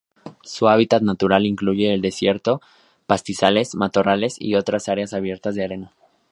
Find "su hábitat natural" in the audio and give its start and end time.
0.41-1.45